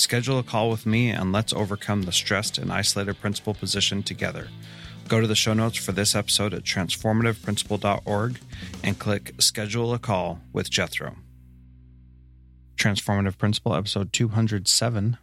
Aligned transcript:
Schedule 0.00 0.38
a 0.38 0.42
call 0.42 0.70
with 0.70 0.86
me 0.86 1.10
and 1.10 1.30
let's 1.30 1.52
overcome 1.52 2.02
the 2.02 2.12
stressed 2.12 2.56
and 2.56 2.72
isolated 2.72 3.20
principal 3.20 3.52
position 3.52 4.02
together. 4.02 4.48
Go 5.08 5.20
to 5.20 5.26
the 5.26 5.34
show 5.34 5.52
notes 5.52 5.76
for 5.76 5.92
this 5.92 6.14
episode 6.14 6.54
at 6.54 6.62
transformativeprincipal.org 6.62 8.40
and 8.82 8.98
click 8.98 9.34
Schedule 9.38 9.92
a 9.92 9.98
Call 9.98 10.40
with 10.54 10.70
Jethro. 10.70 11.16
Transformative 12.76 13.36
Principal, 13.36 13.74
episode 13.74 14.10
207. 14.14 15.18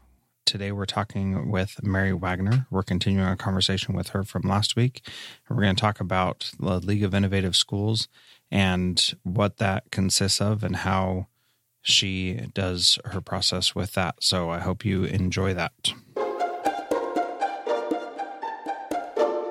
Today 0.45 0.71
we're 0.71 0.85
talking 0.85 1.49
with 1.49 1.83
Mary 1.83 2.11
Wegner. 2.11 2.67
We're 2.69 2.83
continuing 2.83 3.27
our 3.27 3.35
conversation 3.35 3.95
with 3.95 4.09
her 4.09 4.23
from 4.23 4.43
last 4.43 4.75
week. 4.75 5.07
We're 5.49 5.63
going 5.63 5.75
to 5.75 5.81
talk 5.81 5.99
about 5.99 6.51
the 6.59 6.79
League 6.79 7.03
of 7.03 7.15
Innovative 7.15 7.55
Schools 7.55 8.07
and 8.51 9.15
what 9.23 9.57
that 9.57 9.89
consists 9.89 10.39
of 10.39 10.63
and 10.63 10.75
how 10.75 11.29
she 11.87 12.33
does 12.53 12.99
her 13.05 13.21
process 13.21 13.73
with 13.73 13.93
that. 13.93 14.15
So 14.21 14.49
I 14.49 14.59
hope 14.59 14.83
you 14.83 15.05
enjoy 15.05 15.53
that. 15.53 15.71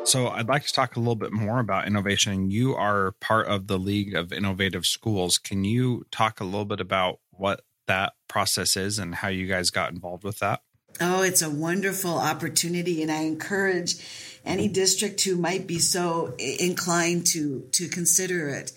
So 0.05 0.29
I'd 0.29 0.47
like 0.47 0.65
to 0.65 0.73
talk 0.73 0.95
a 0.95 1.01
little 1.01 1.17
bit 1.17 1.33
more 1.33 1.59
about 1.59 1.89
innovation. 1.89 2.51
You 2.51 2.77
are 2.77 3.13
part 3.21 3.49
of 3.49 3.67
the 3.67 3.79
League 3.79 4.15
of 4.15 4.33
Innovative 4.33 4.87
Schools. 4.87 5.39
Can 5.39 5.65
you 5.65 6.05
talk 6.13 6.39
a 6.39 6.45
little 6.45 6.65
bit 6.65 6.79
about 6.79 7.19
what 7.31 7.63
that 7.87 8.13
process 8.29 8.77
is 8.77 8.99
and 8.99 9.17
how 9.17 9.29
you 9.29 9.49
guys 9.49 9.71
got 9.71 9.91
involved 9.91 10.23
with 10.23 10.39
that? 10.39 10.61
Oh, 11.01 11.23
it's 11.23 11.43
a 11.43 11.51
wonderful 11.51 12.19
opportunity, 12.19 13.03
and 13.03 13.11
I 13.11 13.23
encourage 13.23 13.97
any 14.45 14.69
district 14.69 15.23
who 15.23 15.37
might 15.37 15.67
be 15.67 15.79
so 15.79 16.35
inclined 16.39 17.27
to 17.29 17.67
to 17.73 17.89
consider 17.89 18.49
it. 18.49 18.73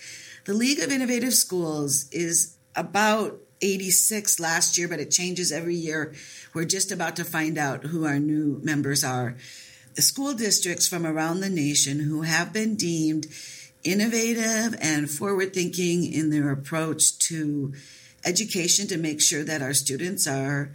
The 0.45 0.53
League 0.53 0.79
of 0.79 0.91
Innovative 0.91 1.33
Schools 1.33 2.09
is 2.11 2.57
about 2.75 3.39
86 3.61 4.39
last 4.39 4.77
year, 4.77 4.87
but 4.87 4.99
it 4.99 5.11
changes 5.11 5.51
every 5.51 5.75
year. 5.75 6.13
We're 6.53 6.65
just 6.65 6.91
about 6.91 7.15
to 7.17 7.25
find 7.25 7.57
out 7.57 7.85
who 7.85 8.05
our 8.05 8.19
new 8.19 8.59
members 8.63 9.03
are. 9.03 9.35
The 9.95 10.01
school 10.01 10.33
districts 10.33 10.87
from 10.87 11.05
around 11.05 11.39
the 11.39 11.49
nation 11.49 11.99
who 11.99 12.21
have 12.21 12.53
been 12.53 12.75
deemed 12.75 13.27
innovative 13.83 14.77
and 14.81 15.09
forward 15.09 15.53
thinking 15.53 16.11
in 16.11 16.29
their 16.29 16.51
approach 16.51 17.17
to 17.19 17.73
education 18.25 18.87
to 18.87 18.97
make 18.97 19.21
sure 19.21 19.43
that 19.43 19.61
our 19.61 19.73
students 19.73 20.27
are 20.27 20.71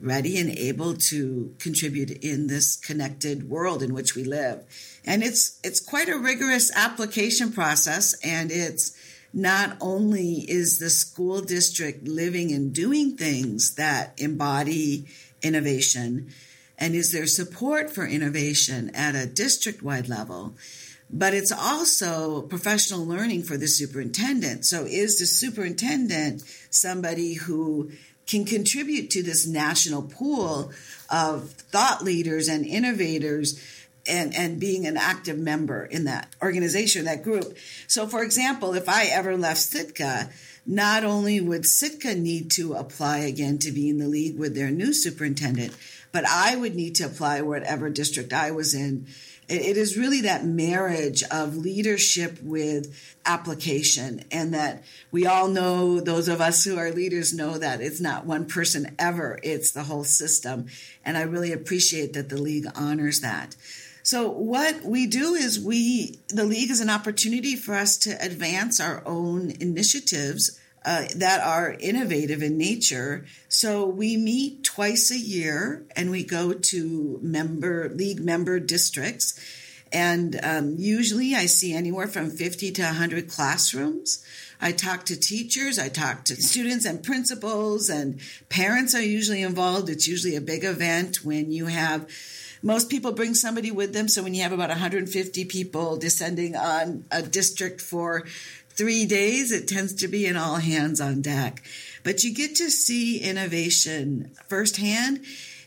ready 0.00 0.38
and 0.38 0.50
able 0.50 0.94
to 0.94 1.54
contribute 1.58 2.10
in 2.22 2.48
this 2.48 2.76
connected 2.76 3.48
world 3.48 3.82
in 3.82 3.94
which 3.94 4.14
we 4.14 4.24
live. 4.24 4.64
And 5.04 5.22
it's 5.22 5.58
it's 5.62 5.80
quite 5.80 6.08
a 6.08 6.18
rigorous 6.18 6.70
application 6.74 7.52
process 7.52 8.14
and 8.22 8.50
it's 8.50 8.92
not 9.36 9.76
only 9.82 10.50
is 10.50 10.78
the 10.78 10.88
school 10.88 11.42
district 11.42 12.08
living 12.08 12.52
and 12.52 12.72
doing 12.72 13.18
things 13.18 13.74
that 13.74 14.14
embody 14.16 15.04
innovation, 15.42 16.32
and 16.78 16.94
is 16.94 17.12
there 17.12 17.26
support 17.26 17.90
for 17.90 18.06
innovation 18.06 18.90
at 18.94 19.14
a 19.14 19.26
district 19.26 19.82
wide 19.82 20.08
level, 20.08 20.54
but 21.10 21.34
it's 21.34 21.52
also 21.52 22.42
professional 22.42 23.04
learning 23.04 23.42
for 23.42 23.58
the 23.58 23.68
superintendent. 23.68 24.64
So, 24.64 24.86
is 24.86 25.18
the 25.18 25.26
superintendent 25.26 26.42
somebody 26.70 27.34
who 27.34 27.90
can 28.26 28.46
contribute 28.46 29.10
to 29.10 29.22
this 29.22 29.46
national 29.46 30.02
pool 30.02 30.72
of 31.10 31.50
thought 31.50 32.02
leaders 32.02 32.48
and 32.48 32.64
innovators 32.64 33.60
and, 34.08 34.34
and 34.34 34.60
being 34.60 34.86
an 34.86 34.96
active 34.96 35.38
member 35.38 35.84
in 35.84 36.04
that 36.04 36.34
organization, 36.42 37.04
that 37.04 37.22
group. 37.22 37.56
So, 37.86 38.06
for 38.06 38.22
example, 38.22 38.74
if 38.74 38.88
I 38.88 39.06
ever 39.06 39.36
left 39.36 39.60
Sitka, 39.60 40.30
not 40.66 41.04
only 41.04 41.40
would 41.40 41.64
Sitka 41.64 42.14
need 42.14 42.50
to 42.52 42.74
apply 42.74 43.18
again 43.18 43.58
to 43.58 43.70
be 43.70 43.88
in 43.88 43.98
the 43.98 44.08
league 44.08 44.38
with 44.38 44.54
their 44.54 44.70
new 44.70 44.92
superintendent, 44.92 45.74
but 46.12 46.24
I 46.26 46.56
would 46.56 46.74
need 46.74 46.94
to 46.96 47.04
apply 47.04 47.42
whatever 47.42 47.90
district 47.90 48.32
I 48.32 48.50
was 48.50 48.74
in. 48.74 49.06
It 49.48 49.76
is 49.76 49.96
really 49.96 50.22
that 50.22 50.44
marriage 50.44 51.22
of 51.30 51.56
leadership 51.56 52.42
with 52.42 53.16
application, 53.24 54.24
and 54.32 54.52
that 54.54 54.82
we 55.12 55.24
all 55.24 55.46
know, 55.46 56.00
those 56.00 56.26
of 56.26 56.40
us 56.40 56.64
who 56.64 56.76
are 56.78 56.90
leaders 56.90 57.32
know 57.32 57.56
that 57.58 57.80
it's 57.80 58.00
not 58.00 58.26
one 58.26 58.46
person 58.46 58.96
ever, 58.98 59.38
it's 59.44 59.70
the 59.70 59.84
whole 59.84 60.02
system. 60.02 60.66
And 61.04 61.16
I 61.16 61.22
really 61.22 61.52
appreciate 61.52 62.12
that 62.14 62.28
the 62.28 62.40
league 62.40 62.66
honors 62.74 63.20
that. 63.20 63.54
So 64.06 64.30
what 64.30 64.84
we 64.84 65.08
do 65.08 65.34
is 65.34 65.58
we, 65.58 66.20
the 66.28 66.44
league 66.44 66.70
is 66.70 66.80
an 66.80 66.90
opportunity 66.90 67.56
for 67.56 67.74
us 67.74 67.96
to 67.98 68.10
advance 68.24 68.78
our 68.78 69.02
own 69.04 69.50
initiatives 69.58 70.60
uh, 70.84 71.06
that 71.16 71.40
are 71.40 71.76
innovative 71.80 72.40
in 72.40 72.56
nature. 72.56 73.26
So 73.48 73.84
we 73.84 74.16
meet 74.16 74.62
twice 74.62 75.10
a 75.10 75.18
year 75.18 75.84
and 75.96 76.12
we 76.12 76.22
go 76.22 76.52
to 76.52 77.18
member, 77.20 77.88
league 77.88 78.20
member 78.20 78.60
districts. 78.60 79.40
And 79.92 80.38
um, 80.40 80.76
usually 80.78 81.34
I 81.34 81.46
see 81.46 81.74
anywhere 81.74 82.06
from 82.06 82.30
50 82.30 82.70
to 82.74 82.82
100 82.82 83.28
classrooms. 83.28 84.24
I 84.60 84.70
talk 84.70 85.04
to 85.06 85.18
teachers, 85.18 85.80
I 85.80 85.88
talk 85.88 86.24
to 86.26 86.36
students 86.36 86.84
and 86.84 87.02
principals, 87.02 87.90
and 87.90 88.20
parents 88.50 88.94
are 88.94 89.02
usually 89.02 89.42
involved. 89.42 89.90
It's 89.90 90.06
usually 90.06 90.36
a 90.36 90.40
big 90.40 90.62
event 90.62 91.24
when 91.24 91.50
you 91.50 91.66
have 91.66 92.08
most 92.62 92.90
people 92.90 93.12
bring 93.12 93.34
somebody 93.34 93.70
with 93.70 93.92
them. 93.92 94.08
So 94.08 94.22
when 94.22 94.34
you 94.34 94.42
have 94.42 94.52
about 94.52 94.68
150 94.68 95.44
people 95.44 95.96
descending 95.96 96.56
on 96.56 97.04
a 97.10 97.22
district 97.22 97.80
for 97.80 98.24
three 98.70 99.04
days, 99.06 99.52
it 99.52 99.68
tends 99.68 99.94
to 99.94 100.08
be 100.08 100.26
an 100.26 100.36
all 100.36 100.56
hands 100.56 101.00
on 101.00 101.22
deck. 101.22 101.62
But 102.04 102.22
you 102.24 102.34
get 102.34 102.54
to 102.56 102.70
see 102.70 103.18
innovation 103.18 104.32
firsthand. 104.48 105.24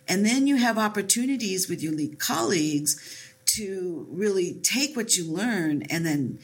And 0.07 0.25
then 0.25 0.47
you 0.47 0.56
have 0.56 0.77
opportunities 0.77 1.69
with 1.69 1.83
your 1.83 1.94
league 1.94 2.19
colleagues 2.19 2.97
to 3.45 4.07
really 4.09 4.53
take 4.53 4.95
what 4.95 5.15
you 5.18 5.31
learn 5.31 5.83
and 5.83 6.06
then 6.06 6.39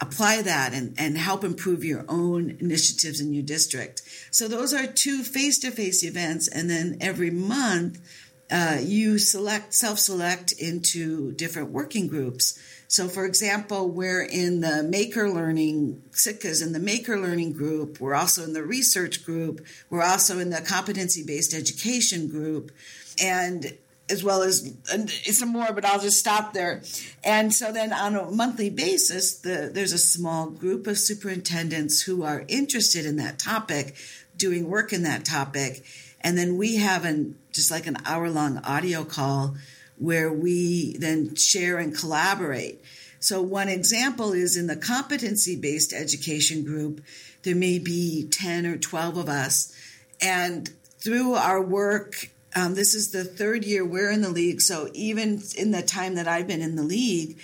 apply 0.00 0.42
that 0.42 0.72
and, 0.72 0.94
and 0.98 1.18
help 1.18 1.42
improve 1.42 1.84
your 1.84 2.04
own 2.08 2.56
initiatives 2.60 3.20
in 3.20 3.32
your 3.32 3.42
district. 3.42 4.02
So 4.30 4.46
those 4.46 4.72
are 4.72 4.86
two 4.86 5.22
face-to-face 5.22 6.04
events. 6.04 6.46
And 6.46 6.70
then 6.70 6.98
every 7.00 7.30
month, 7.30 8.00
uh, 8.50 8.78
you 8.80 9.18
select, 9.18 9.74
self-select 9.74 10.52
into 10.52 11.32
different 11.32 11.70
working 11.70 12.08
groups. 12.08 12.58
So, 12.90 13.06
for 13.06 13.26
example, 13.26 13.90
we're 13.90 14.22
in 14.22 14.60
the 14.60 14.82
Maker 14.82 15.28
Learning, 15.28 16.02
Sitka's 16.12 16.62
in 16.62 16.72
the 16.72 16.78
Maker 16.78 17.18
Learning 17.18 17.52
group. 17.52 18.00
We're 18.00 18.14
also 18.14 18.44
in 18.44 18.54
the 18.54 18.62
research 18.62 19.26
group. 19.26 19.66
We're 19.90 20.02
also 20.02 20.38
in 20.38 20.48
the 20.48 20.62
competency 20.62 21.22
based 21.22 21.52
education 21.52 22.28
group. 22.28 22.72
And 23.22 23.76
as 24.10 24.24
well 24.24 24.42
as 24.42 24.72
some 25.24 25.50
more, 25.50 25.72
but 25.72 25.84
I'll 25.84 26.00
just 26.00 26.18
stop 26.18 26.54
there. 26.54 26.82
And 27.22 27.52
so 27.52 27.72
then 27.72 27.92
on 27.92 28.16
a 28.16 28.30
monthly 28.30 28.70
basis, 28.70 29.38
the, 29.38 29.70
there's 29.72 29.92
a 29.92 29.98
small 29.98 30.48
group 30.48 30.86
of 30.86 30.98
superintendents 30.98 32.02
who 32.02 32.22
are 32.22 32.44
interested 32.48 33.04
in 33.04 33.16
that 33.16 33.38
topic, 33.38 33.96
doing 34.36 34.68
work 34.68 34.92
in 34.92 35.02
that 35.02 35.24
topic. 35.24 35.84
And 36.20 36.36
then 36.36 36.56
we 36.56 36.76
have 36.76 37.04
an, 37.04 37.36
just 37.52 37.70
like 37.70 37.86
an 37.86 37.98
hour 38.04 38.30
long 38.30 38.58
audio 38.58 39.04
call 39.04 39.56
where 39.96 40.32
we 40.32 40.96
then 40.98 41.34
share 41.34 41.78
and 41.78 41.96
collaborate. 41.96 42.82
So 43.20 43.42
one 43.42 43.68
example 43.68 44.32
is 44.32 44.56
in 44.56 44.68
the 44.68 44.76
competency 44.76 45.56
based 45.56 45.92
education 45.92 46.64
group, 46.64 47.02
there 47.42 47.56
may 47.56 47.78
be 47.78 48.28
10 48.30 48.66
or 48.66 48.76
12 48.76 49.16
of 49.16 49.28
us. 49.28 49.74
And 50.20 50.70
through 50.98 51.34
our 51.34 51.60
work, 51.60 52.30
um, 52.54 52.74
this 52.74 52.94
is 52.94 53.10
the 53.10 53.24
third 53.24 53.64
year 53.64 53.84
we're 53.84 54.10
in 54.10 54.22
the 54.22 54.30
league. 54.30 54.60
So 54.60 54.90
even 54.94 55.42
in 55.56 55.70
the 55.70 55.82
time 55.82 56.14
that 56.14 56.28
I've 56.28 56.46
been 56.46 56.62
in 56.62 56.76
the 56.76 56.82
league, 56.82 57.38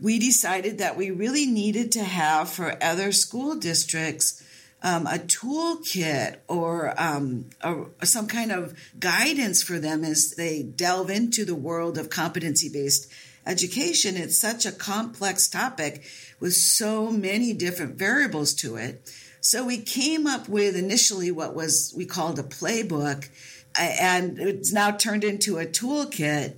we 0.00 0.18
decided 0.18 0.78
that 0.78 0.96
we 0.96 1.10
really 1.10 1.46
needed 1.46 1.92
to 1.92 2.02
have 2.02 2.50
for 2.50 2.76
other 2.82 3.12
school 3.12 3.54
districts 3.54 4.41
um, 4.82 5.06
a 5.06 5.18
toolkit 5.18 6.38
or 6.48 6.92
um, 7.00 7.46
a, 7.60 7.84
some 8.04 8.26
kind 8.26 8.50
of 8.50 8.76
guidance 8.98 9.62
for 9.62 9.78
them 9.78 10.04
as 10.04 10.32
they 10.32 10.62
delve 10.62 11.10
into 11.10 11.44
the 11.44 11.54
world 11.54 11.98
of 11.98 12.10
competency 12.10 12.68
based 12.68 13.10
education. 13.46 14.16
It's 14.16 14.36
such 14.36 14.66
a 14.66 14.72
complex 14.72 15.48
topic 15.48 16.02
with 16.40 16.54
so 16.54 17.10
many 17.10 17.52
different 17.52 17.96
variables 17.96 18.54
to 18.54 18.76
it. 18.76 19.08
So 19.40 19.64
we 19.64 19.78
came 19.78 20.26
up 20.26 20.48
with 20.48 20.76
initially 20.76 21.30
what 21.30 21.54
was 21.54 21.92
we 21.96 22.06
called 22.06 22.38
a 22.38 22.44
playbook, 22.44 23.28
and 23.76 24.38
it's 24.38 24.72
now 24.72 24.92
turned 24.92 25.24
into 25.24 25.58
a 25.58 25.66
toolkit. 25.66 26.54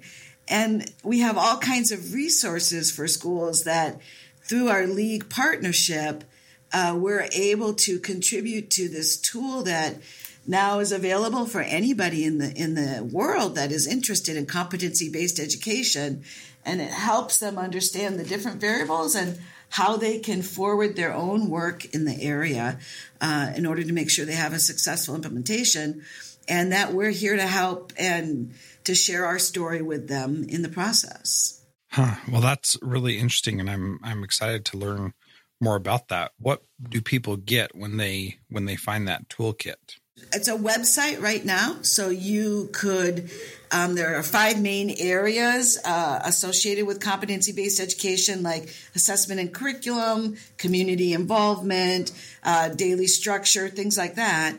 And 0.49 0.93
we 1.03 1.21
have 1.21 1.39
all 1.39 1.57
kinds 1.59 1.93
of 1.93 2.13
resources 2.13 2.91
for 2.91 3.09
schools 3.09 3.65
that, 3.65 3.99
through 4.43 4.69
our 4.69 4.87
league 4.87 5.31
partnership, 5.31 6.25
uh, 6.75 6.95
we're 6.99 7.29
able 7.33 7.73
to 7.73 8.01
contribute 8.01 8.69
to 8.69 8.89
this 8.89 9.17
tool 9.17 9.63
that 9.63 9.97
now 10.47 10.81
is 10.81 10.93
available 10.93 11.47
for 11.47 11.61
anybody 11.61 12.25
in 12.25 12.39
the 12.39 12.53
in 12.53 12.75
the 12.75 13.09
world 13.11 13.55
that 13.55 13.73
is 13.73 13.87
interested 13.87 14.37
in 14.37 14.45
competency 14.45 15.09
based 15.09 15.39
education 15.39 16.23
and 16.67 16.81
it 16.81 16.91
helps 16.91 17.39
them 17.39 17.57
understand 17.57 18.19
the 18.19 18.25
different 18.25 18.61
variables 18.61 19.15
and 19.15 19.39
how 19.71 19.97
they 19.97 20.19
can 20.19 20.43
forward 20.43 20.97
their 20.97 21.15
own 21.15 21.49
work 21.49 21.85
in 21.95 22.05
the 22.05 22.21
area 22.21 22.79
uh, 23.21 23.53
in 23.57 23.65
order 23.65 23.83
to 23.83 23.93
make 23.93 24.11
sure 24.11 24.25
they 24.25 24.33
have 24.33 24.53
a 24.53 24.59
successful 24.59 25.15
implementation 25.15 26.03
and 26.49 26.73
that 26.73 26.93
we're 26.93 27.11
here 27.11 27.37
to 27.37 27.47
help 27.47 27.93
and 27.97 28.53
to 28.85 28.95
share 28.95 29.25
our 29.25 29.39
story 29.39 29.81
with 29.81 30.09
them 30.09 30.45
in 30.49 30.63
the 30.63 30.69
process. 30.69 31.63
Huh. 31.89 32.17
Well, 32.31 32.41
that's 32.41 32.77
really 32.83 33.19
interesting, 33.19 33.61
and 33.61 33.71
I'm 33.71 34.01
I'm 34.03 34.25
excited 34.25 34.65
to 34.67 34.77
learn 34.77 35.15
more 35.61 35.77
about 35.77 36.09
that. 36.09 36.33
What 36.39 36.63
do 36.83 37.01
people 37.01 37.37
get 37.37 37.75
when 37.75 37.97
they 37.97 38.39
when 38.49 38.65
they 38.65 38.77
find 38.77 39.09
that 39.09 39.29
toolkit? 39.29 39.99
It's 40.33 40.49
a 40.49 40.57
website 40.57 41.21
right 41.21 41.45
now, 41.45 41.83
so 41.83 42.09
you 42.09 42.71
could. 42.73 43.31
Um, 43.73 43.97
there 43.97 44.17
are 44.17 44.23
five 44.23 44.61
main 44.61 44.95
areas 44.99 45.79
uh, 45.85 46.21
associated 46.25 46.87
with 46.87 47.01
competency 47.01 47.53
based 47.53 47.81
education, 47.81 48.43
like 48.43 48.73
assessment 48.95 49.41
and 49.41 49.53
curriculum, 49.53 50.37
community 50.57 51.13
involvement, 51.13 52.13
uh, 52.45 52.69
daily 52.69 53.09
structure, 53.09 53.69
things 53.69 53.99
like 53.99 54.15
that. 54.15 54.57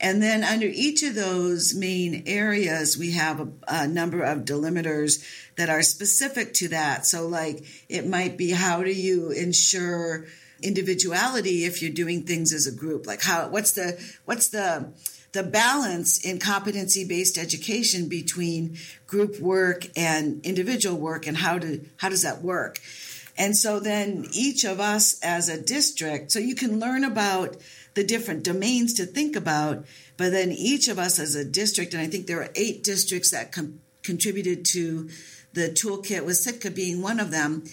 And 0.00 0.22
then 0.22 0.44
under 0.44 0.66
each 0.66 1.02
of 1.02 1.14
those 1.14 1.74
main 1.74 2.22
areas, 2.26 2.96
we 2.96 3.12
have 3.12 3.40
a, 3.40 3.48
a, 3.66 3.88
number 3.88 4.22
of 4.22 4.44
delimiters 4.44 5.24
that 5.56 5.68
are 5.68 5.82
specific 5.82 6.54
to 6.54 6.68
that. 6.68 7.04
So, 7.04 7.26
like, 7.26 7.64
it 7.88 8.06
might 8.06 8.36
be 8.36 8.52
how 8.52 8.84
do 8.84 8.92
you 8.92 9.30
ensure 9.30 10.26
individuality 10.62 11.64
if 11.64 11.82
you're 11.82 11.90
doing 11.90 12.22
things 12.22 12.52
as 12.52 12.66
a 12.66 12.72
group? 12.72 13.06
Like, 13.06 13.22
how, 13.22 13.48
what's 13.48 13.72
the, 13.72 14.00
what's 14.24 14.48
the, 14.48 14.92
the 15.32 15.42
balance 15.42 16.24
in 16.24 16.38
competency 16.38 17.04
based 17.04 17.36
education 17.36 18.08
between 18.08 18.76
group 19.08 19.40
work 19.40 19.86
and 19.96 20.44
individual 20.44 20.96
work 20.96 21.26
and 21.26 21.36
how 21.36 21.58
do, 21.58 21.84
how 21.96 22.08
does 22.08 22.22
that 22.22 22.40
work? 22.42 22.78
And 23.36 23.56
so 23.56 23.78
then 23.78 24.26
each 24.32 24.64
of 24.64 24.80
us 24.80 25.18
as 25.22 25.48
a 25.48 25.60
district, 25.60 26.32
so 26.32 26.40
you 26.40 26.56
can 26.56 26.80
learn 26.80 27.04
about 27.04 27.56
the 27.98 28.04
different 28.04 28.44
domains 28.44 28.94
to 28.94 29.04
think 29.04 29.34
about. 29.34 29.84
But 30.16 30.30
then 30.30 30.52
each 30.52 30.86
of 30.86 31.00
us 31.00 31.18
as 31.18 31.34
a 31.34 31.44
district, 31.44 31.94
and 31.94 32.00
I 32.00 32.06
think 32.06 32.28
there 32.28 32.40
are 32.40 32.50
eight 32.54 32.84
districts 32.84 33.32
that 33.32 33.50
com- 33.50 33.80
contributed 34.04 34.64
to 34.66 35.10
the 35.52 35.68
toolkit, 35.70 36.24
with 36.24 36.36
Sitka 36.36 36.70
being 36.70 37.02
one 37.02 37.18
of 37.18 37.32
them, 37.32 37.64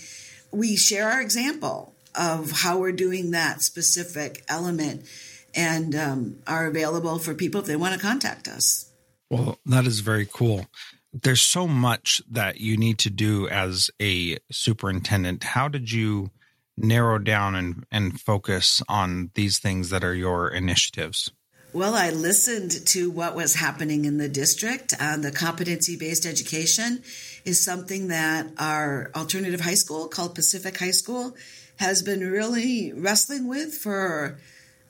we 0.52 0.76
share 0.76 1.12
our 1.12 1.22
example 1.22 1.94
of 2.16 2.50
how 2.52 2.80
we're 2.80 2.92
doing 2.92 3.32
that 3.32 3.62
specific 3.62 4.44
element 4.48 5.06
and 5.54 5.96
um, 5.96 6.38
are 6.48 6.66
available 6.66 7.20
for 7.20 7.36
people 7.36 7.62
if 7.62 7.68
they 7.68 7.76
want 7.76 7.94
to 7.94 8.00
contact 8.00 8.48
us. 8.48 8.90
Well, 9.30 9.60
that 9.68 9.86
is 9.86 10.00
very 10.00 10.26
cool. 10.26 10.66
There's 11.14 11.44
so 11.44 11.68
much 11.68 12.20
that 12.32 12.60
you 12.60 12.78
need 12.78 12.98
to 13.00 13.12
do 13.12 13.48
as 13.48 13.92
a 14.02 14.40
superintendent. 14.52 15.44
How 15.44 15.68
did 15.68 15.92
you 15.92 16.32
narrow 16.78 17.18
down 17.20 17.56
and, 17.56 17.86
and 17.92 18.20
focus 18.20 18.82
on 18.90 19.32
these 19.36 19.60
things 19.60 19.90
that 19.90 20.04
are 20.04 20.14
your 20.14 20.50
initiatives? 20.50 21.32
Well, 21.74 21.94
I 21.94 22.12
listened 22.12 22.88
to 22.88 23.12
what 23.12 23.36
was 23.36 23.56
happening 23.56 24.06
in 24.06 24.18
the 24.18 24.30
district. 24.30 24.94
Uh, 24.98 25.18
the 25.18 25.32
competency 25.32 25.98
based 25.98 26.26
education 26.26 27.04
is 27.44 27.62
something 27.62 28.08
that 28.08 28.48
our 28.58 29.12
alternative 29.14 29.60
high 29.60 29.74
school 29.74 30.08
called 30.08 30.36
Pacific 30.36 30.78
High 30.78 30.92
School 30.92 31.36
has 31.78 32.02
been 32.02 32.22
really 32.22 32.94
wrestling 32.94 33.50
with 33.50 33.74
for 33.74 34.40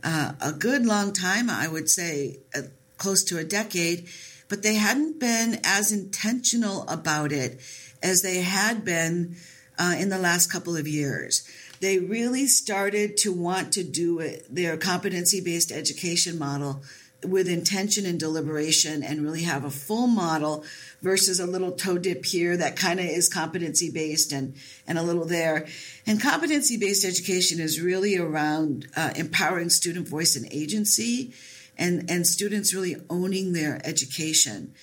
uh, 0.03 0.33
a 0.39 0.51
good 0.51 0.85
long 0.85 1.11
time. 1.11 1.49
I 1.49 1.67
would 1.67 1.89
say 1.89 2.37
uh, 2.55 2.61
close 2.97 3.23
to 3.25 3.39
a 3.39 3.43
decade, 3.43 4.07
but 4.47 4.61
they 4.61 4.75
hadn't 4.75 5.19
been 5.19 5.59
as 5.63 5.91
intentional 5.91 6.87
about 6.87 7.31
it 7.31 7.59
as 8.03 8.21
they 8.21 8.41
had 8.41 8.85
been 8.85 9.37
uh, 9.79 9.95
in 9.97 10.09
the 10.09 10.19
last 10.19 10.51
couple 10.51 10.77
of 10.77 10.87
years 10.87 11.49
they 11.81 11.99
really 11.99 12.47
started 12.47 13.17
to 13.17 13.31
want 13.31 13.73
to 13.73 13.83
do 13.83 14.19
it, 14.19 14.45
their 14.53 14.77
competency 14.77 15.41
based 15.41 15.71
education 15.71 16.37
model 16.37 16.81
with 17.23 17.47
intention 17.47 18.05
and 18.05 18.19
deliberation 18.19 19.03
and 19.03 19.23
really 19.23 19.43
have 19.43 19.63
a 19.63 19.69
full 19.71 20.07
model 20.07 20.63
versus 21.01 21.39
a 21.39 21.45
little 21.45 21.71
toe 21.71 21.97
dip 21.97 22.25
here 22.25 22.55
that 22.57 22.75
kind 22.75 22.99
of 22.99 23.05
is 23.05 23.29
competency 23.29 23.91
based 23.91 24.31
and, 24.31 24.55
and 24.87 24.97
a 24.97 25.03
little 25.03 25.25
there. 25.25 25.67
And 26.05 26.21
competency 26.21 26.77
based 26.77 27.05
education 27.05 27.59
is 27.59 27.81
really 27.81 28.17
around 28.17 28.87
uh, 28.95 29.11
empowering 29.15 29.69
student 29.69 30.07
voice 30.07 30.35
and 30.35 30.47
agency 30.51 31.33
and, 31.77 32.09
and 32.09 32.25
students 32.25 32.73
really 32.73 32.95
owning 33.09 33.53
their 33.53 33.81
education. 33.83 34.73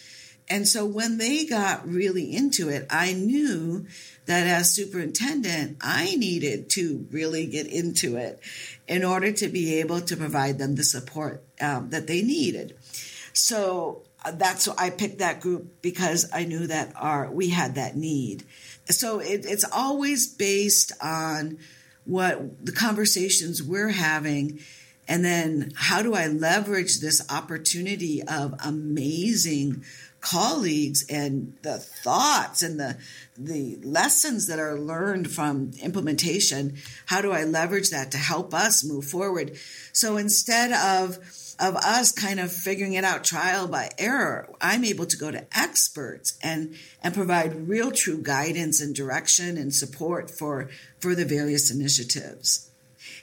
And 0.48 0.68
so 0.68 0.84
when 0.84 1.18
they 1.18 1.44
got 1.44 1.88
really 1.88 2.34
into 2.34 2.68
it, 2.68 2.86
I 2.90 3.12
knew 3.12 3.86
that 4.26 4.46
as 4.46 4.74
superintendent, 4.74 5.78
I 5.80 6.14
needed 6.16 6.70
to 6.70 7.06
really 7.10 7.46
get 7.46 7.66
into 7.66 8.16
it 8.16 8.40
in 8.86 9.04
order 9.04 9.32
to 9.32 9.48
be 9.48 9.80
able 9.80 10.00
to 10.02 10.16
provide 10.16 10.58
them 10.58 10.74
the 10.74 10.84
support 10.84 11.42
um, 11.60 11.90
that 11.90 12.06
they 12.06 12.22
needed. 12.22 12.76
So 13.32 14.02
uh, 14.24 14.32
that's 14.32 14.68
why 14.68 14.74
I 14.78 14.90
picked 14.90 15.18
that 15.18 15.40
group 15.40 15.82
because 15.82 16.28
I 16.32 16.44
knew 16.44 16.66
that 16.68 16.92
our 16.96 17.30
we 17.30 17.50
had 17.50 17.74
that 17.74 17.96
need. 17.96 18.44
So 18.86 19.20
it, 19.20 19.44
it's 19.44 19.64
always 19.64 20.26
based 20.26 20.92
on 21.02 21.58
what 22.04 22.64
the 22.64 22.72
conversations 22.72 23.62
we're 23.62 23.88
having 23.88 24.60
and 25.08 25.24
then 25.24 25.72
how 25.74 26.02
do 26.02 26.14
I 26.14 26.28
leverage 26.28 27.00
this 27.00 27.24
opportunity 27.30 28.22
of 28.22 28.54
amazing 28.64 29.84
colleagues 30.22 31.04
and 31.10 31.52
the 31.62 31.76
thoughts 31.78 32.62
and 32.62 32.80
the 32.80 32.96
the 33.36 33.76
lessons 33.82 34.46
that 34.46 34.58
are 34.58 34.78
learned 34.78 35.30
from 35.30 35.72
implementation 35.82 36.74
how 37.06 37.20
do 37.20 37.32
i 37.32 37.44
leverage 37.44 37.90
that 37.90 38.10
to 38.10 38.18
help 38.18 38.54
us 38.54 38.84
move 38.84 39.04
forward 39.04 39.54
so 39.92 40.16
instead 40.16 40.72
of 40.72 41.18
of 41.62 41.76
us 41.76 42.10
kind 42.10 42.40
of 42.40 42.52
figuring 42.52 42.94
it 42.94 43.04
out 43.04 43.22
trial 43.22 43.68
by 43.68 43.88
error, 43.96 44.52
I'm 44.60 44.84
able 44.84 45.06
to 45.06 45.16
go 45.16 45.30
to 45.30 45.46
experts 45.56 46.36
and 46.42 46.74
and 47.02 47.14
provide 47.14 47.68
real 47.68 47.92
true 47.92 48.20
guidance 48.20 48.80
and 48.80 48.92
direction 48.92 49.56
and 49.56 49.72
support 49.72 50.28
for 50.28 50.70
for 50.98 51.14
the 51.14 51.24
various 51.24 51.70
initiatives. 51.70 52.71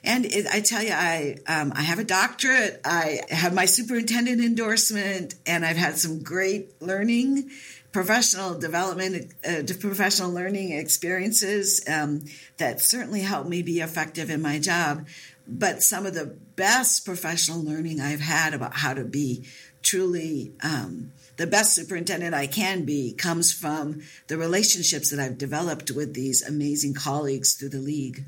And 0.02 0.24
it, 0.24 0.46
I 0.46 0.60
tell 0.60 0.82
you, 0.82 0.92
I 0.92 1.36
um, 1.46 1.72
I 1.74 1.82
have 1.82 1.98
a 1.98 2.04
doctorate. 2.04 2.80
I 2.84 3.20
have 3.28 3.52
my 3.54 3.66
superintendent 3.66 4.40
endorsement, 4.40 5.34
and 5.46 5.64
I've 5.64 5.76
had 5.76 5.98
some 5.98 6.22
great 6.22 6.80
learning, 6.80 7.50
professional 7.92 8.58
development, 8.58 9.32
uh, 9.46 9.62
professional 9.80 10.30
learning 10.30 10.72
experiences 10.72 11.82
um, 11.88 12.24
that 12.56 12.80
certainly 12.80 13.20
helped 13.20 13.48
me 13.48 13.62
be 13.62 13.80
effective 13.80 14.30
in 14.30 14.40
my 14.40 14.58
job 14.58 15.06
but 15.50 15.82
some 15.82 16.06
of 16.06 16.14
the 16.14 16.36
best 16.54 17.04
professional 17.04 17.60
learning 17.60 18.00
I've 18.00 18.20
had 18.20 18.54
about 18.54 18.74
how 18.74 18.94
to 18.94 19.04
be 19.04 19.46
truly 19.82 20.52
um, 20.62 21.12
the 21.36 21.46
best 21.46 21.74
superintendent 21.74 22.34
I 22.34 22.46
can 22.46 22.84
be 22.84 23.12
comes 23.12 23.52
from 23.52 24.02
the 24.28 24.38
relationships 24.38 25.10
that 25.10 25.18
I've 25.18 25.38
developed 25.38 25.90
with 25.90 26.14
these 26.14 26.46
amazing 26.46 26.94
colleagues 26.94 27.54
through 27.54 27.70
the 27.70 27.78
league. 27.78 28.24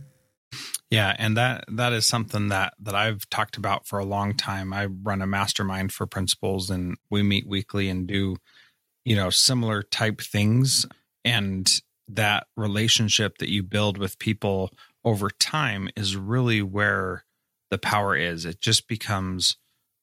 Yeah, 0.92 1.16
and 1.18 1.38
that 1.38 1.64
that 1.68 1.94
is 1.94 2.06
something 2.06 2.49
that 2.49 2.75
that 2.78 2.94
I've 2.94 3.26
talked 3.30 3.56
about 3.56 3.87
for 3.87 3.99
a 3.99 4.04
long 4.04 4.34
time. 4.34 4.75
I 4.75 4.84
run 4.84 5.22
a 5.22 5.26
mastermind 5.26 5.90
for 5.90 6.06
principals 6.06 6.68
and 6.68 6.99
we 7.08 7.22
meet 7.22 7.49
weekly 7.49 7.88
and 7.88 8.06
do 8.06 8.37
you 9.02 9.16
know 9.16 9.30
similar 9.30 9.82
type 9.82 10.20
things 10.20 10.84
and 11.25 11.66
that 12.08 12.46
relationship 12.58 13.38
that 13.38 13.49
you 13.49 13.62
build 13.62 13.96
with 13.96 14.18
people 14.18 14.70
over 15.02 15.30
time 15.30 15.88
is 15.96 16.14
really 16.14 16.61
where 16.61 17.25
the 17.70 17.78
power 17.78 18.14
is. 18.14 18.44
It 18.44 18.61
just 18.61 18.87
becomes 18.87 19.56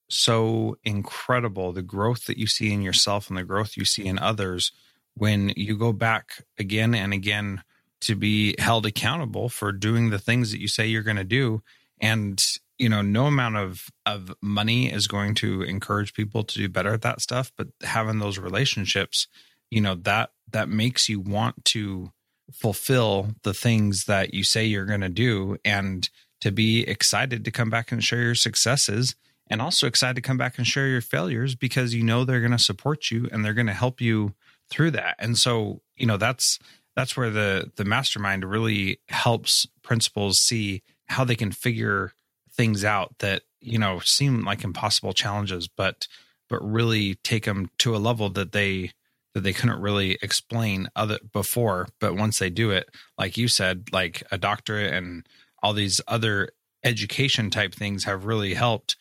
so 0.09 0.75
incredible 0.83 1.71
the 1.71 1.83
growth 1.83 2.25
that 2.25 2.39
you 2.39 2.47
see 2.47 2.73
in 2.73 2.81
yourself 2.81 3.29
and 3.29 3.37
the 3.37 3.43
growth 3.43 3.77
you 3.77 3.85
see 3.85 4.07
in 4.07 4.17
others 4.17 4.71
when 5.13 5.53
you 5.55 5.77
go 5.77 5.93
back 5.93 6.45
again 6.57 6.95
and 6.95 7.13
again 7.13 7.61
to 8.01 8.15
be 8.15 8.55
held 8.59 8.85
accountable 8.85 9.49
for 9.49 9.71
doing 9.71 10.09
the 10.09 10.19
things 10.19 10.51
that 10.51 10.61
you 10.61 10.67
say 10.67 10.87
you're 10.87 11.03
going 11.03 11.17
to 11.17 11.23
do 11.23 11.61
and 12.01 12.43
you 12.77 12.87
know 12.87 13.01
no 13.01 13.25
amount 13.25 13.57
of 13.57 13.89
of 14.05 14.33
money 14.41 14.91
is 14.91 15.07
going 15.07 15.35
to 15.35 15.61
encourage 15.63 16.13
people 16.13 16.43
to 16.43 16.59
do 16.59 16.69
better 16.69 16.93
at 16.93 17.01
that 17.01 17.21
stuff 17.21 17.51
but 17.57 17.67
having 17.83 18.19
those 18.19 18.39
relationships 18.39 19.27
you 19.69 19.81
know 19.81 19.95
that 19.95 20.31
that 20.51 20.69
makes 20.69 21.09
you 21.09 21.19
want 21.19 21.63
to 21.65 22.11
fulfill 22.51 23.29
the 23.43 23.53
things 23.53 24.05
that 24.05 24.33
you 24.33 24.43
say 24.43 24.65
you're 24.65 24.85
going 24.85 25.01
to 25.01 25.09
do 25.09 25.57
and 25.63 26.09
to 26.41 26.51
be 26.51 26.81
excited 26.81 27.43
to 27.45 27.51
come 27.51 27.69
back 27.69 27.91
and 27.91 28.03
share 28.03 28.21
your 28.21 28.35
successes 28.35 29.15
and 29.49 29.61
also 29.61 29.87
excited 29.87 30.15
to 30.15 30.21
come 30.21 30.37
back 30.37 30.57
and 30.57 30.67
share 30.67 30.87
your 30.87 31.01
failures 31.01 31.55
because 31.55 31.93
you 31.93 32.03
know 32.03 32.23
they're 32.23 32.39
going 32.39 32.51
to 32.51 32.59
support 32.59 33.11
you 33.11 33.27
and 33.31 33.43
they're 33.43 33.53
going 33.53 33.67
to 33.67 33.73
help 33.73 33.99
you 33.99 34.33
through 34.69 34.91
that. 34.91 35.15
And 35.19 35.37
so, 35.37 35.81
you 35.95 36.05
know, 36.05 36.17
that's 36.17 36.59
that's 36.95 37.15
where 37.15 37.29
the 37.29 37.71
the 37.75 37.85
mastermind 37.85 38.43
really 38.43 38.99
helps 39.09 39.65
principals 39.83 40.39
see 40.39 40.83
how 41.07 41.23
they 41.23 41.35
can 41.35 41.51
figure 41.51 42.13
things 42.51 42.83
out 42.83 43.15
that, 43.19 43.43
you 43.61 43.79
know, 43.79 43.99
seem 43.99 44.43
like 44.43 44.63
impossible 44.63 45.13
challenges 45.13 45.67
but 45.67 46.07
but 46.49 46.59
really 46.61 47.15
take 47.15 47.45
them 47.45 47.69
to 47.77 47.95
a 47.95 47.97
level 47.97 48.29
that 48.29 48.51
they 48.51 48.91
that 49.33 49.41
they 49.41 49.53
couldn't 49.53 49.81
really 49.81 50.17
explain 50.21 50.89
other 50.95 51.19
before. 51.31 51.87
But 51.99 52.15
once 52.15 52.39
they 52.39 52.49
do 52.49 52.71
it 52.71 52.89
like 53.17 53.37
you 53.37 53.47
said 53.47 53.85
like 53.91 54.23
a 54.31 54.37
doctorate 54.37 54.93
and 54.93 55.25
all 55.61 55.73
these 55.73 56.01
other 56.07 56.49
education 56.83 57.49
type 57.49 57.73
things 57.73 58.05
have 58.05 58.25
really 58.25 58.53
helped. 58.53 58.97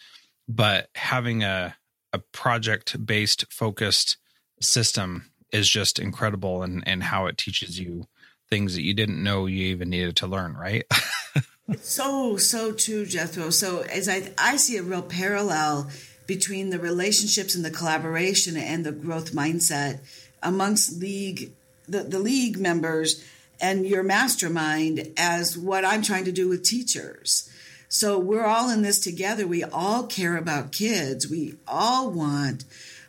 But 0.48 0.88
having 0.94 1.42
a 1.42 1.76
a 2.12 2.18
project 2.18 3.04
based 3.04 3.44
focused 3.52 4.16
system 4.60 5.30
is 5.52 5.68
just 5.68 5.98
incredible 5.98 6.62
and 6.62 6.82
and 6.86 7.02
how 7.02 7.26
it 7.26 7.38
teaches 7.38 7.78
you 7.78 8.06
things 8.48 8.74
that 8.74 8.82
you 8.82 8.94
didn't 8.94 9.22
know 9.22 9.46
you 9.46 9.66
even 9.66 9.90
needed 9.90 10.16
to 10.16 10.26
learn 10.26 10.54
right 10.54 10.84
so 11.80 12.36
so 12.36 12.72
true 12.72 13.04
jethro 13.04 13.50
so 13.50 13.80
as 13.82 14.08
i 14.08 14.32
i 14.38 14.56
see 14.56 14.76
a 14.76 14.82
real 14.82 15.02
parallel 15.02 15.88
between 16.26 16.70
the 16.70 16.78
relationships 16.78 17.54
and 17.54 17.64
the 17.64 17.70
collaboration 17.70 18.56
and 18.56 18.84
the 18.84 18.92
growth 18.92 19.32
mindset 19.32 20.00
amongst 20.42 21.00
league 21.00 21.52
the, 21.88 22.02
the 22.02 22.18
league 22.18 22.58
members 22.58 23.24
and 23.60 23.86
your 23.86 24.02
mastermind 24.02 25.12
as 25.16 25.58
what 25.58 25.84
I'm 25.84 26.02
trying 26.02 26.24
to 26.26 26.32
do 26.32 26.48
with 26.48 26.62
teachers. 26.62 27.50
So 27.88 28.18
we're 28.18 28.44
all 28.44 28.70
in 28.70 28.82
this 28.82 29.00
together. 29.00 29.46
We 29.46 29.64
all 29.64 30.06
care 30.06 30.36
about 30.36 30.72
kids. 30.72 31.28
We 31.28 31.54
all 31.66 32.10
want 32.10 32.64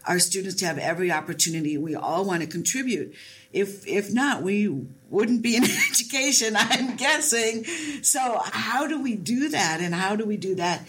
our 0.06 0.20
students 0.20 0.56
to 0.58 0.66
have 0.66 0.78
every 0.78 1.12
opportunity. 1.12 1.78
We 1.78 1.96
all 1.96 2.26
want 2.26 2.42
to 2.42 2.48
contribute. 2.48 3.16
If 3.52 3.88
if 3.88 4.14
not, 4.14 4.44
we 4.44 4.68
wouldn't 5.10 5.42
be 5.42 5.56
in 5.56 5.64
education, 5.92 6.56
I'm 6.56 6.96
guessing. 6.96 7.64
So 8.04 8.40
how 8.44 8.88
do 8.88 9.02
we 9.02 9.16
do 9.16 9.50
that? 9.50 9.82
And 9.82 9.94
how 9.94 10.16
do 10.16 10.26
we 10.26 10.38
do 10.38 10.56
that 10.56 10.82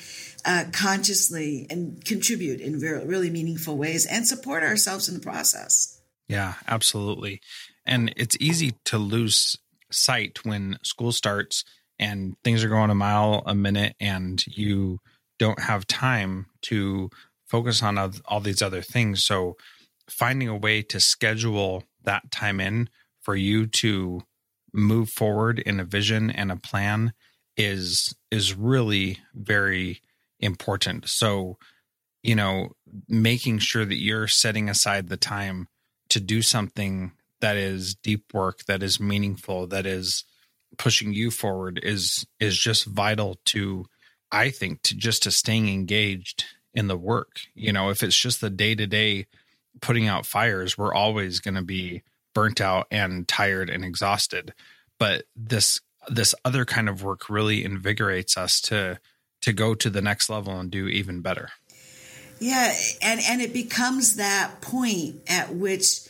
uh, 0.45 0.64
consciously 0.73 1.67
and 1.71 2.05
contribute 2.05 2.61
in 2.61 2.79
very, 2.79 3.05
really 3.05 3.31
meaningful 3.31 3.76
ways 3.76 4.07
and 4.07 4.26
support 4.26 4.62
ourselves 4.62 5.09
in 5.09 5.14
the 5.14 5.21
process? 5.21 6.00
Yeah, 6.29 6.55
absolutely. 6.69 7.40
And 7.85 8.12
it's 8.17 8.37
easy 8.38 8.76
to 8.87 8.99
lose 8.99 9.57
sight 9.90 10.45
when 10.45 10.79
school 10.83 11.12
starts 11.12 11.64
and 11.99 12.37
things 12.45 12.62
are 12.62 12.69
going 12.69 12.90
a 12.90 12.95
mile 12.95 13.43
a 13.47 13.55
minute 13.55 13.97
and 14.00 14.45
you 14.47 15.00
don't 15.38 15.61
have 15.61 15.87
time 15.87 16.47
to 16.62 17.11
focus 17.50 17.83
on 17.83 17.99
all 18.26 18.40
these 18.40 18.62
other 18.62 18.80
things. 18.80 19.25
So 19.25 19.57
finding 20.09 20.49
a 20.49 20.57
way 20.57 20.83
to 20.83 21.00
schedule 21.00 21.85
that 22.04 22.30
time 22.30 22.61
in 22.61 22.88
for 23.21 23.35
you 23.35 23.66
to 23.66 24.23
move 24.73 25.11
forward 25.11 25.59
in 25.59 25.80
a 25.80 25.85
vision 25.85 26.30
and 26.30 26.52
a 26.52 26.57
plan 26.57 27.12
is 27.57 28.14
is 28.30 28.54
really 28.54 29.19
very 29.35 30.00
important. 30.38 31.09
So, 31.09 31.59
you 32.23 32.35
know, 32.35 32.71
making 33.09 33.59
sure 33.59 33.85
that 33.85 34.00
you're 34.00 34.28
setting 34.28 34.69
aside 34.69 35.09
the 35.09 35.16
time 35.16 35.66
to 36.11 36.21
do 36.21 36.42
something 36.42 37.12
that 37.40 37.57
is 37.57 37.95
deep 37.97 38.33
work, 38.33 38.64
that 38.66 38.83
is 38.83 39.00
meaningful, 39.00 39.66
that 39.66 39.87
is 39.87 40.25
pushing 40.78 41.12
you 41.12 41.30
forward 41.30 41.80
is 41.83 42.26
is 42.38 42.57
just 42.57 42.85
vital 42.87 43.40
to 43.45 43.85
I 44.30 44.50
think 44.50 44.83
to 44.83 44.97
just 44.97 45.25
to 45.25 45.30
staying 45.30 45.69
engaged 45.69 46.45
in 46.74 46.88
the 46.88 46.96
work. 46.96 47.40
You 47.54 47.72
know, 47.72 47.90
if 47.90 48.02
it's 48.02 48.18
just 48.18 48.40
the 48.40 48.50
day 48.50 48.74
to 48.74 48.86
day 48.86 49.26
putting 49.80 50.06
out 50.06 50.26
fires, 50.26 50.76
we're 50.76 50.94
always 50.94 51.40
going 51.40 51.54
to 51.54 51.62
be 51.62 52.02
burnt 52.34 52.60
out 52.60 52.86
and 52.90 53.26
tired 53.26 53.70
and 53.70 53.84
exhausted. 53.84 54.54
But 54.98 55.24
this 55.34 55.80
this 56.08 56.34
other 56.44 56.64
kind 56.64 56.88
of 56.88 57.02
work 57.02 57.28
really 57.28 57.64
invigorates 57.64 58.36
us 58.36 58.60
to 58.62 58.98
to 59.42 59.52
go 59.52 59.74
to 59.74 59.90
the 59.90 60.02
next 60.02 60.28
level 60.28 60.58
and 60.58 60.70
do 60.70 60.86
even 60.86 61.20
better. 61.20 61.50
Yeah, 62.38 62.74
and 63.02 63.20
and 63.28 63.40
it 63.40 63.52
becomes 63.52 64.16
that 64.16 64.60
point 64.60 65.20
at 65.28 65.54
which 65.54 66.00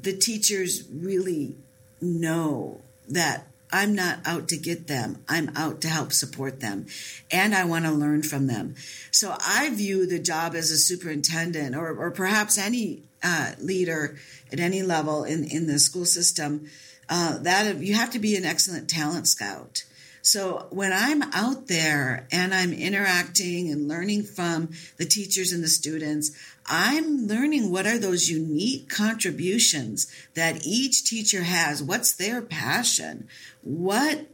the 0.00 0.16
teachers 0.16 0.84
really 0.90 1.56
know 2.00 2.80
that 3.08 3.46
I'm 3.72 3.94
not 3.94 4.18
out 4.26 4.48
to 4.48 4.56
get 4.56 4.86
them. 4.86 5.24
I'm 5.28 5.50
out 5.56 5.80
to 5.80 5.88
help 5.88 6.12
support 6.12 6.60
them. 6.60 6.86
And 7.30 7.54
I 7.54 7.64
want 7.64 7.86
to 7.86 7.90
learn 7.90 8.22
from 8.22 8.46
them. 8.46 8.74
So 9.10 9.34
I 9.40 9.70
view 9.70 10.06
the 10.06 10.18
job 10.18 10.54
as 10.54 10.70
a 10.70 10.76
superintendent 10.76 11.74
or, 11.74 11.96
or 11.96 12.10
perhaps 12.10 12.58
any 12.58 13.02
uh, 13.22 13.52
leader 13.58 14.18
at 14.52 14.60
any 14.60 14.82
level 14.82 15.24
in, 15.24 15.44
in 15.44 15.66
the 15.66 15.78
school 15.78 16.04
system 16.04 16.68
uh, 17.08 17.38
that 17.38 17.78
you 17.78 17.94
have 17.94 18.10
to 18.10 18.18
be 18.18 18.36
an 18.36 18.44
excellent 18.44 18.88
talent 18.88 19.26
scout. 19.26 19.84
So 20.22 20.68
when 20.70 20.92
I'm 20.92 21.22
out 21.34 21.66
there 21.66 22.28
and 22.30 22.54
I'm 22.54 22.72
interacting 22.72 23.70
and 23.70 23.88
learning 23.88 24.22
from 24.22 24.70
the 24.96 25.04
teachers 25.04 25.52
and 25.52 25.64
the 25.64 25.68
students, 25.68 26.30
I'm 26.64 27.26
learning 27.26 27.72
what 27.72 27.86
are 27.86 27.98
those 27.98 28.30
unique 28.30 28.88
contributions 28.88 30.06
that 30.34 30.64
each 30.64 31.04
teacher 31.04 31.42
has. 31.42 31.82
What's 31.82 32.12
their 32.12 32.40
passion? 32.40 33.26
What 33.62 34.28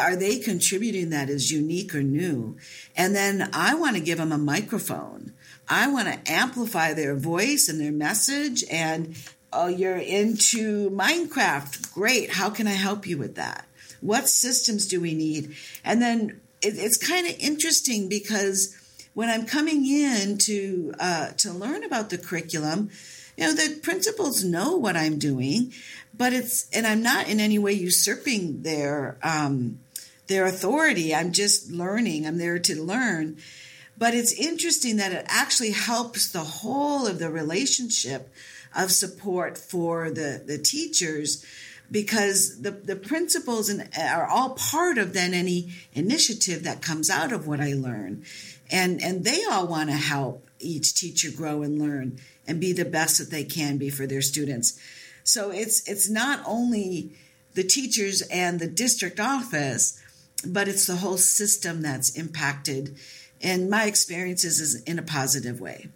are 0.00 0.16
they 0.16 0.38
contributing 0.38 1.10
that 1.10 1.28
is 1.28 1.52
unique 1.52 1.94
or 1.94 2.02
new? 2.02 2.56
And 2.96 3.14
then 3.14 3.50
I 3.52 3.74
want 3.74 3.96
to 3.96 4.02
give 4.02 4.16
them 4.16 4.32
a 4.32 4.38
microphone. 4.38 5.34
I 5.68 5.88
want 5.88 6.08
to 6.08 6.32
amplify 6.32 6.94
their 6.94 7.14
voice 7.14 7.68
and 7.68 7.78
their 7.78 7.92
message. 7.92 8.64
And 8.70 9.14
oh, 9.52 9.68
you're 9.68 9.98
into 9.98 10.88
Minecraft. 10.90 11.92
Great. 11.92 12.30
How 12.30 12.48
can 12.48 12.66
I 12.66 12.72
help 12.72 13.06
you 13.06 13.18
with 13.18 13.34
that? 13.34 13.66
What 14.06 14.28
systems 14.28 14.86
do 14.86 15.00
we 15.00 15.14
need? 15.14 15.54
And 15.84 16.00
then 16.00 16.40
it, 16.62 16.74
it's 16.76 16.96
kind 16.96 17.26
of 17.26 17.34
interesting 17.38 18.08
because 18.08 18.76
when 19.14 19.28
I'm 19.28 19.46
coming 19.46 19.86
in 19.86 20.38
to 20.38 20.94
uh, 20.98 21.28
to 21.38 21.52
learn 21.52 21.84
about 21.84 22.10
the 22.10 22.18
curriculum, 22.18 22.90
you 23.36 23.44
know, 23.44 23.52
the 23.52 23.80
principals 23.82 24.44
know 24.44 24.76
what 24.76 24.96
I'm 24.96 25.18
doing, 25.18 25.72
but 26.16 26.32
it's 26.32 26.68
and 26.72 26.86
I'm 26.86 27.02
not 27.02 27.28
in 27.28 27.40
any 27.40 27.58
way 27.58 27.72
usurping 27.72 28.62
their 28.62 29.16
um, 29.22 29.80
their 30.26 30.46
authority. 30.46 31.14
I'm 31.14 31.32
just 31.32 31.70
learning. 31.70 32.26
I'm 32.26 32.38
there 32.38 32.58
to 32.58 32.82
learn. 32.82 33.38
But 33.98 34.14
it's 34.14 34.32
interesting 34.32 34.96
that 34.96 35.12
it 35.12 35.24
actually 35.28 35.70
helps 35.70 36.30
the 36.30 36.40
whole 36.40 37.06
of 37.06 37.18
the 37.18 37.30
relationship 37.30 38.30
of 38.76 38.92
support 38.92 39.56
for 39.56 40.10
the, 40.10 40.42
the 40.44 40.58
teachers 40.58 41.44
because 41.90 42.62
the, 42.62 42.70
the 42.70 42.96
principals 42.96 43.68
and 43.68 43.88
are 43.98 44.26
all 44.26 44.50
part 44.50 44.98
of 44.98 45.12
then 45.12 45.34
any 45.34 45.72
initiative 45.92 46.64
that 46.64 46.82
comes 46.82 47.10
out 47.10 47.32
of 47.32 47.46
what 47.46 47.60
I 47.60 47.74
learn. 47.74 48.24
And, 48.70 49.02
and 49.02 49.24
they 49.24 49.44
all 49.44 49.66
want 49.66 49.90
to 49.90 49.96
help 49.96 50.48
each 50.58 50.94
teacher 50.94 51.30
grow 51.30 51.62
and 51.62 51.78
learn 51.78 52.18
and 52.46 52.60
be 52.60 52.72
the 52.72 52.84
best 52.84 53.18
that 53.18 53.30
they 53.30 53.44
can 53.44 53.78
be 53.78 53.90
for 53.90 54.06
their 54.06 54.22
students. 54.22 54.78
So 55.24 55.50
it's, 55.50 55.88
it's 55.88 56.08
not 56.08 56.40
only 56.46 57.12
the 57.54 57.64
teachers 57.64 58.22
and 58.22 58.60
the 58.60 58.68
district 58.68 59.18
office, 59.20 60.00
but 60.44 60.68
it's 60.68 60.86
the 60.86 60.96
whole 60.96 61.16
system 61.16 61.82
that's 61.82 62.16
impacted. 62.16 62.96
And 63.42 63.70
my 63.70 63.84
experiences 63.84 64.60
is 64.60 64.82
in 64.82 64.98
a 64.98 65.02
positive 65.02 65.60
way. 65.60 65.88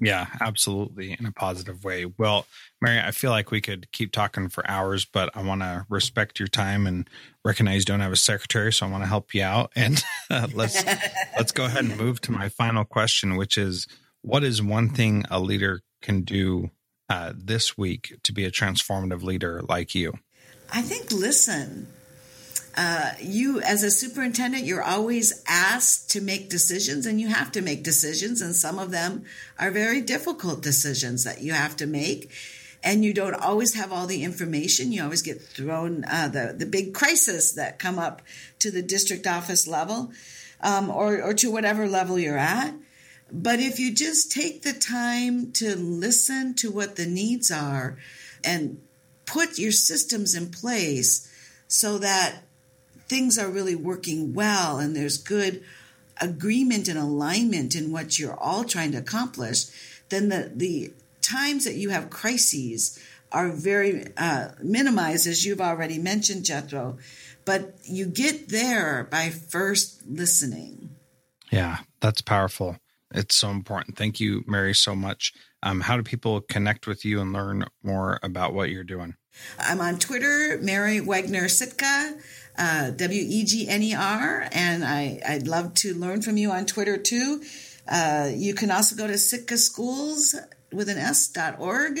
Yeah, 0.00 0.26
absolutely. 0.40 1.16
In 1.18 1.26
a 1.26 1.32
positive 1.32 1.84
way. 1.84 2.04
Well, 2.04 2.46
Mary, 2.80 3.00
I 3.00 3.10
feel 3.10 3.30
like 3.30 3.50
we 3.50 3.60
could 3.60 3.90
keep 3.92 4.12
talking 4.12 4.48
for 4.48 4.68
hours, 4.68 5.04
but 5.04 5.30
I 5.34 5.42
want 5.42 5.62
to 5.62 5.86
respect 5.88 6.38
your 6.38 6.48
time 6.48 6.86
and 6.86 7.08
recognize 7.44 7.80
you 7.80 7.84
don't 7.84 8.00
have 8.00 8.12
a 8.12 8.16
secretary, 8.16 8.72
so 8.72 8.86
I 8.86 8.90
want 8.90 9.04
to 9.04 9.08
help 9.08 9.34
you 9.34 9.42
out. 9.42 9.72
And 9.84 10.02
uh, 10.30 10.48
let's 10.54 10.84
let's 11.36 11.52
go 11.52 11.66
ahead 11.66 11.84
and 11.84 11.96
move 11.96 12.20
to 12.22 12.32
my 12.32 12.48
final 12.48 12.84
question, 12.84 13.36
which 13.36 13.58
is, 13.58 13.86
what 14.22 14.42
is 14.42 14.62
one 14.62 14.88
thing 14.88 15.24
a 15.30 15.38
leader 15.38 15.80
can 16.00 16.22
do 16.22 16.70
uh, 17.08 17.32
this 17.36 17.76
week 17.76 18.18
to 18.22 18.32
be 18.32 18.44
a 18.44 18.50
transformative 18.50 19.22
leader 19.22 19.60
like 19.68 19.94
you? 19.94 20.14
I 20.72 20.82
think 20.82 21.12
listen. 21.12 21.88
Uh, 22.76 23.12
you, 23.20 23.60
as 23.60 23.84
a 23.84 23.90
superintendent, 23.90 24.64
you're 24.64 24.82
always 24.82 25.42
asked 25.46 26.10
to 26.10 26.20
make 26.20 26.50
decisions, 26.50 27.06
and 27.06 27.20
you 27.20 27.28
have 27.28 27.52
to 27.52 27.62
make 27.62 27.84
decisions, 27.84 28.40
and 28.40 28.54
some 28.54 28.78
of 28.78 28.90
them 28.90 29.24
are 29.58 29.70
very 29.70 30.00
difficult 30.00 30.62
decisions 30.62 31.22
that 31.24 31.40
you 31.40 31.52
have 31.52 31.76
to 31.76 31.86
make. 31.86 32.30
And 32.82 33.04
you 33.04 33.14
don't 33.14 33.34
always 33.34 33.74
have 33.74 33.92
all 33.92 34.06
the 34.06 34.24
information. 34.24 34.92
You 34.92 35.04
always 35.04 35.22
get 35.22 35.40
thrown 35.40 36.04
uh, 36.04 36.28
the 36.28 36.54
the 36.56 36.66
big 36.66 36.92
crisis 36.92 37.52
that 37.52 37.78
come 37.78 37.98
up 37.98 38.20
to 38.58 38.70
the 38.70 38.82
district 38.82 39.26
office 39.26 39.66
level, 39.66 40.12
um, 40.60 40.90
or 40.90 41.22
or 41.22 41.32
to 41.34 41.50
whatever 41.50 41.88
level 41.88 42.18
you're 42.18 42.36
at. 42.36 42.74
But 43.32 43.58
if 43.60 43.78
you 43.78 43.94
just 43.94 44.32
take 44.32 44.62
the 44.62 44.74
time 44.74 45.52
to 45.52 45.76
listen 45.76 46.54
to 46.56 46.70
what 46.70 46.96
the 46.96 47.06
needs 47.06 47.50
are, 47.50 47.96
and 48.44 48.82
put 49.24 49.58
your 49.58 49.72
systems 49.72 50.34
in 50.34 50.50
place 50.50 51.30
so 51.66 51.98
that 51.98 52.43
things 53.08 53.38
are 53.38 53.50
really 53.50 53.74
working 53.74 54.34
well 54.34 54.78
and 54.78 54.94
there's 54.94 55.16
good 55.16 55.62
agreement 56.20 56.88
and 56.88 56.98
alignment 56.98 57.74
in 57.74 57.92
what 57.92 58.18
you're 58.18 58.38
all 58.38 58.64
trying 58.64 58.92
to 58.92 58.98
accomplish, 58.98 59.66
then 60.08 60.28
the, 60.28 60.50
the 60.54 60.92
times 61.20 61.64
that 61.64 61.74
you 61.74 61.90
have 61.90 62.10
crises 62.10 62.98
are 63.32 63.50
very 63.50 64.06
uh, 64.16 64.50
minimized, 64.62 65.26
as 65.26 65.44
you've 65.44 65.60
already 65.60 65.98
mentioned, 65.98 66.44
Jethro. 66.44 66.98
But 67.44 67.74
you 67.82 68.06
get 68.06 68.48
there 68.48 69.08
by 69.10 69.30
first 69.30 70.06
listening. 70.06 70.90
Yeah, 71.50 71.78
that's 72.00 72.22
powerful. 72.22 72.78
It's 73.12 73.36
so 73.36 73.50
important. 73.50 73.96
Thank 73.96 74.18
you, 74.18 74.44
Mary, 74.46 74.74
so 74.74 74.94
much. 74.94 75.32
Um, 75.62 75.80
how 75.80 75.96
do 75.96 76.02
people 76.02 76.40
connect 76.40 76.86
with 76.86 77.04
you 77.04 77.20
and 77.20 77.32
learn 77.32 77.64
more 77.82 78.18
about 78.22 78.54
what 78.54 78.70
you're 78.70 78.84
doing? 78.84 79.14
I'm 79.58 79.80
on 79.80 79.98
Twitter, 79.98 80.58
Mary 80.62 81.00
Wegner 81.00 81.50
Sitka, 81.50 82.16
uh, 82.58 82.90
W 82.90 83.24
E 83.26 83.44
G 83.44 83.68
N 83.68 83.82
E 83.82 83.94
R, 83.94 84.48
and 84.52 84.84
I, 84.84 85.20
I'd 85.26 85.46
love 85.46 85.74
to 85.74 85.94
learn 85.94 86.22
from 86.22 86.36
you 86.36 86.50
on 86.50 86.66
Twitter 86.66 86.96
too. 86.96 87.42
Uh, 87.88 88.30
you 88.34 88.54
can 88.54 88.70
also 88.70 88.96
go 88.96 89.06
to 89.06 89.18
Sitka 89.18 89.58
Schools 89.58 90.34
with 90.72 90.88
an 90.88 90.98
S 90.98 91.28
dot 91.28 91.58
org 91.58 92.00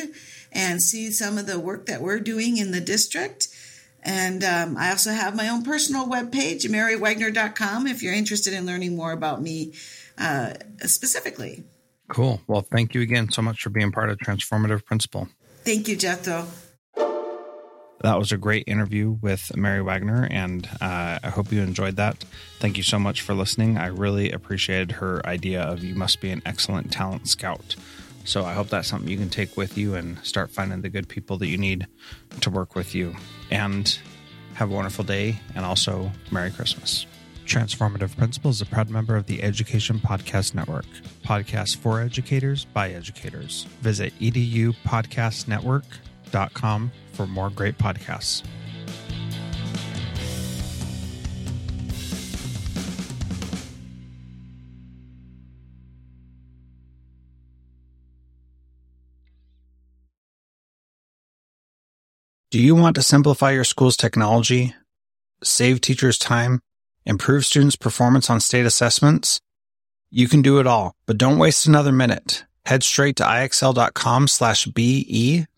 and 0.52 0.82
see 0.82 1.10
some 1.10 1.38
of 1.38 1.46
the 1.46 1.58
work 1.58 1.86
that 1.86 2.00
we're 2.00 2.20
doing 2.20 2.56
in 2.56 2.70
the 2.70 2.80
district. 2.80 3.48
And 4.02 4.44
um, 4.44 4.76
I 4.76 4.90
also 4.90 5.12
have 5.12 5.34
my 5.34 5.48
own 5.48 5.62
personal 5.62 6.06
webpage, 6.06 6.64
marywegner.com, 6.64 7.86
if 7.86 8.02
you're 8.02 8.12
interested 8.12 8.52
in 8.52 8.66
learning 8.66 8.96
more 8.96 9.12
about 9.12 9.40
me 9.40 9.72
uh, 10.18 10.54
specifically. 10.80 11.64
Cool. 12.08 12.42
Well, 12.46 12.60
thank 12.60 12.94
you 12.94 13.00
again 13.00 13.30
so 13.30 13.40
much 13.40 13.62
for 13.62 13.70
being 13.70 13.92
part 13.92 14.10
of 14.10 14.18
Transformative 14.18 14.84
Principal. 14.84 15.28
Thank 15.64 15.88
you, 15.88 15.96
Jethro. 15.96 16.46
That 18.04 18.18
was 18.18 18.32
a 18.32 18.36
great 18.36 18.64
interview 18.66 19.16
with 19.22 19.56
Mary 19.56 19.82
Wegner, 19.82 20.28
and 20.30 20.68
uh, 20.82 21.18
I 21.22 21.30
hope 21.30 21.50
you 21.50 21.62
enjoyed 21.62 21.96
that. 21.96 22.22
Thank 22.58 22.76
you 22.76 22.82
so 22.82 22.98
much 22.98 23.22
for 23.22 23.32
listening. 23.32 23.78
I 23.78 23.86
really 23.86 24.30
appreciated 24.30 24.92
her 24.92 25.26
idea 25.26 25.62
of 25.62 25.82
you 25.82 25.94
must 25.94 26.20
be 26.20 26.30
an 26.30 26.42
excellent 26.44 26.92
talent 26.92 27.28
scout. 27.28 27.76
So 28.24 28.44
I 28.44 28.52
hope 28.52 28.68
that's 28.68 28.88
something 28.88 29.08
you 29.08 29.16
can 29.16 29.30
take 29.30 29.56
with 29.56 29.78
you 29.78 29.94
and 29.94 30.18
start 30.18 30.50
finding 30.50 30.82
the 30.82 30.90
good 30.90 31.08
people 31.08 31.38
that 31.38 31.46
you 31.46 31.56
need 31.56 31.86
to 32.42 32.50
work 32.50 32.74
with 32.74 32.94
you. 32.94 33.16
And 33.50 33.98
have 34.52 34.70
a 34.70 34.74
wonderful 34.74 35.04
day, 35.04 35.40
and 35.54 35.64
also 35.64 36.12
Merry 36.30 36.50
Christmas. 36.50 37.06
Transformative 37.46 38.18
Principles 38.18 38.56
is 38.56 38.60
a 38.60 38.66
proud 38.66 38.90
member 38.90 39.16
of 39.16 39.24
the 39.24 39.42
Education 39.42 39.98
Podcast 39.98 40.54
Network. 40.54 40.84
Podcasts 41.24 41.74
for 41.74 42.02
educators 42.02 42.66
by 42.66 42.90
educators. 42.90 43.64
Visit 43.80 44.12
edupodcastnetwork.com 44.20 46.92
for 47.14 47.26
more 47.26 47.50
great 47.50 47.78
podcasts. 47.78 48.42
Do 62.50 62.60
you 62.60 62.76
want 62.76 62.94
to 62.94 63.02
simplify 63.02 63.50
your 63.50 63.64
school's 63.64 63.96
technology, 63.96 64.76
save 65.42 65.80
teachers 65.80 66.16
time, 66.16 66.60
improve 67.04 67.44
students' 67.44 67.74
performance 67.74 68.30
on 68.30 68.38
state 68.38 68.64
assessments? 68.64 69.40
You 70.08 70.28
can 70.28 70.40
do 70.40 70.60
it 70.60 70.66
all, 70.68 70.94
but 71.06 71.18
don't 71.18 71.40
waste 71.40 71.66
another 71.66 71.90
minute. 71.90 72.44
Head 72.64 72.84
straight 72.84 73.16
to 73.16 73.24
ixl.com 73.24 74.28
slash 74.28 74.66
BE 74.66 75.46